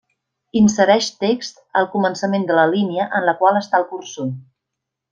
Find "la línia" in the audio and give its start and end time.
2.63-3.09